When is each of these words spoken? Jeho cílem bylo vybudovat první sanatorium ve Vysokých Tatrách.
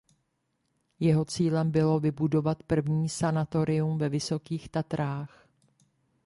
Jeho 0.99 1.25
cílem 1.25 1.71
bylo 1.71 1.99
vybudovat 1.99 2.63
první 2.63 3.09
sanatorium 3.09 3.97
ve 3.97 4.09
Vysokých 4.09 4.69
Tatrách. 4.69 5.47